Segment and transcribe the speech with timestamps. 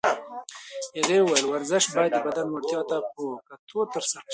[0.97, 4.29] هغې وویل ورزش باید د بدن وړتیاوو ته په کتو ترسره شي.